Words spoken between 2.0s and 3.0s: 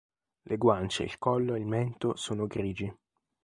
sono grigi.